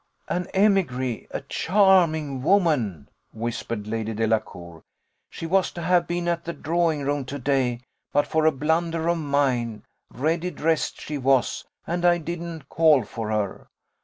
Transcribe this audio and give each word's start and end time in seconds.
"An 0.27 0.45
émigrée 0.55 1.27
a 1.29 1.41
charming 1.41 2.41
woman!" 2.41 3.07
whispered 3.33 3.85
Lady 3.85 4.15
Delacour 4.15 4.81
"she 5.29 5.45
was 5.45 5.69
to 5.73 5.81
have 5.83 6.07
been 6.07 6.27
at 6.27 6.43
the 6.43 6.53
drawing 6.53 7.03
room 7.03 7.23
to 7.25 7.37
day 7.37 7.81
but 8.11 8.25
for 8.25 8.47
a 8.47 8.51
blunder 8.51 9.07
of 9.07 9.19
mine: 9.19 9.83
ready 10.11 10.49
dressed 10.49 10.99
she 10.99 11.19
was, 11.19 11.65
and 11.85 12.03
I 12.03 12.17
didn't 12.17 12.67
call 12.67 13.03
for 13.03 13.29
her! 13.29 13.67